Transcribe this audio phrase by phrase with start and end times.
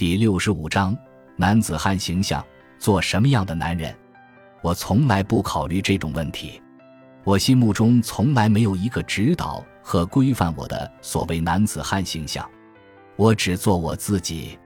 [0.00, 0.96] 第六十五章：
[1.36, 2.42] 男子汉形象，
[2.78, 3.94] 做什么样的男人？
[4.62, 6.58] 我从来不考虑这种问题。
[7.22, 12.48] 我心目中从来没有一个指导和规范我的所谓男子汉形象。
[13.16, 14.58] 我只做我自己。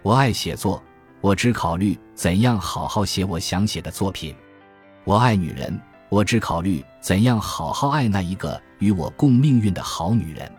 [0.00, 0.82] 我爱写作，
[1.20, 4.34] 我只考虑怎样好好写我想写的作品。
[5.04, 5.78] 我爱女人，
[6.08, 10.50] 我只考虑怎样好好爱那一个与我共命运的好女人。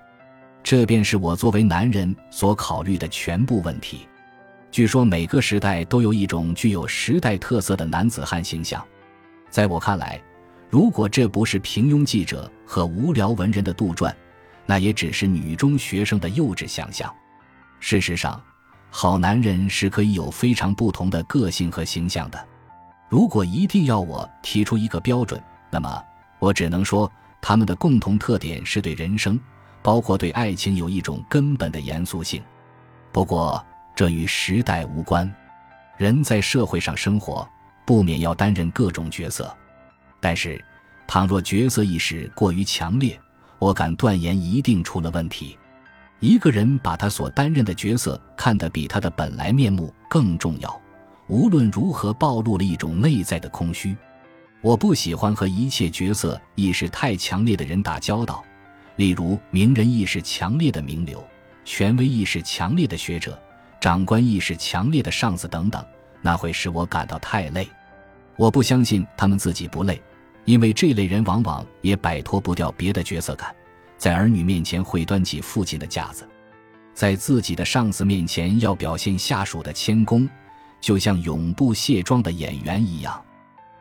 [0.61, 4.07] 这便是我作为男人所考虑的全部问题。
[4.71, 8.81] 据说每个时代都有一种具有时代特色的男子汉形象，
[9.49, 10.19] 在我看来，
[10.69, 14.13] 如果这不是平庸记者和无聊文人的杜撰，
[14.65, 17.13] 那也只是女中学生的幼稚想象。
[17.81, 18.41] 事实上，
[18.89, 22.47] 好男人是可以有非常不同的个性和形象的。
[23.09, 26.01] 如果一定要我提出一个标准，那么
[26.39, 27.11] 我只能说，
[27.41, 29.37] 他们的共同特点是对人生，
[29.81, 32.41] 包括对爱情，有一种根本的严肃性。
[33.11, 33.61] 不过，
[33.95, 35.31] 这与时代无关，
[35.97, 37.47] 人在社会上生活，
[37.85, 39.55] 不免要担任各种角色。
[40.19, 40.63] 但是，
[41.07, 43.19] 倘若角色意识过于强烈，
[43.59, 45.57] 我敢断言一定出了问题。
[46.19, 50.81] 一个人把他所担任的角色看得比他的本来面目更重要，
[51.27, 53.95] 无论如何暴露了一种内在的空虚。
[54.61, 58.43] 我不喜欢和一切角色意识太强烈的人打交道，
[58.95, 61.23] 例如名人意识强烈的名流、
[61.65, 63.41] 权威意识强烈的学者。
[63.81, 65.83] 长官意识强烈的上司等等，
[66.21, 67.67] 那会使我感到太累。
[68.37, 69.99] 我不相信他们自己不累，
[70.45, 73.53] 因为这类人往往也摆脱不掉别的角色感，
[73.97, 76.29] 在儿女面前会端起父亲的架子，
[76.93, 80.29] 在自己的上司面前要表现下属的谦恭，
[80.79, 83.19] 就像永不卸妆的演员一样。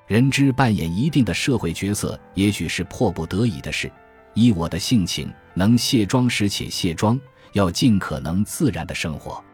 [0.07, 3.93] 人之扮演一定的社会角色，也许是迫不得已的事。
[4.33, 7.21] 依我的性情，能卸妆时且卸妆，
[7.53, 9.45] 要尽可能自然的生活。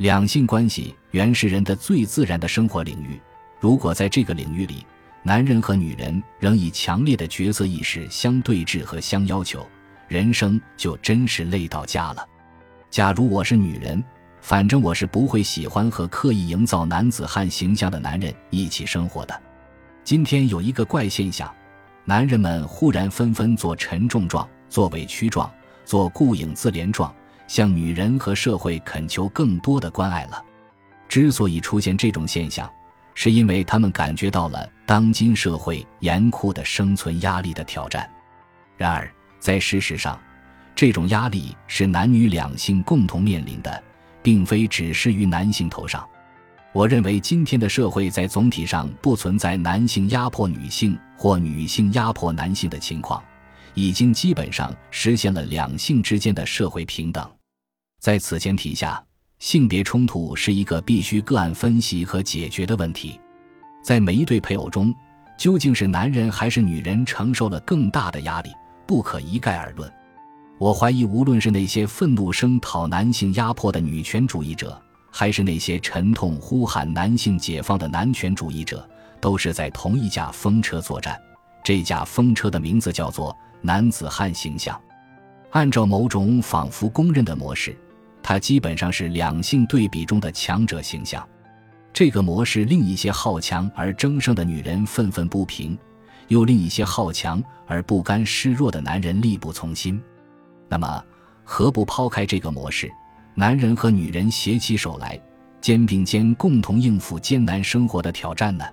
[0.00, 3.20] 两性关系原是人的最自然的生活领域。
[3.58, 4.86] 如果在这个领域里，
[5.22, 9.68] 男人和女人仍以强烈的角色意识相对峙和相要求，
[10.08, 12.26] 人生就真是累到家了。
[12.88, 14.02] 假如我是女人，
[14.40, 19.42] 反正我是不会喜欢和刻意营造男子汉形象的男人一起生活的。
[20.02, 21.54] 今天有一个怪现象，
[22.06, 25.52] 男人们忽然纷纷做沉重状、做委屈状、
[25.84, 27.14] 做顾影自怜状。
[27.50, 30.40] 向女人和社会恳求更多的关爱了。
[31.08, 32.70] 之所以出现这种现象，
[33.12, 38.08] 是因为他们感觉到了当今社会严酷的生存压力的挑战。
[38.76, 40.16] 然而，在事实上，
[40.76, 43.82] 这种压力是男女两性共同面临的，
[44.22, 46.08] 并非只施于男性头上。
[46.72, 53.20] 我认为，今天的社会在总体上不存在男性压迫女性或女性压迫男性的情况，
[53.74, 57.28] 已经基本上实现了两性之间的社会平等。
[58.00, 59.02] 在此前提下，
[59.40, 63.20] 性别冲突是一个必须个案分析和解决的问题。
[63.82, 64.94] 在每一对配偶中，
[65.38, 68.50] 究竟是男人还是女人承受了更大的压力，
[68.86, 69.92] 不可一概而论。
[70.56, 74.80] 我怀疑，无论是那些愤怒声讨男性压迫的女权主义者，
[75.10, 78.88] 还是那些沉痛呼喊男性解放的男权主义者，
[79.20, 81.20] 都是在同一架风车作战。
[81.62, 84.80] 这架风车的名字叫做男子汉形象。
[85.50, 87.76] 按照某种仿佛公认的模式。
[88.30, 91.28] 它基本上是两性对比中的强者形象，
[91.92, 95.76] 这个模式令一些好强而争胜的女人愤愤不平，
[96.28, 100.00] 又令一些好强而不甘示弱的男人力不从心。
[100.68, 101.04] 那么，
[101.42, 102.88] 何不抛开这个模式，
[103.34, 105.20] 男人和女人携起手来，
[105.60, 108.64] 肩并肩共同应付艰难生活的挑战呢？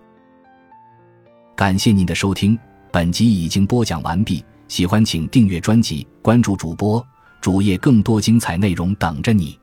[1.55, 2.55] 感谢您的收听，
[2.91, 4.45] 本集已经播讲完毕。
[4.67, 7.03] 喜欢请订阅专辑，关注主播。
[7.41, 9.57] 主页更多精彩内容等着你。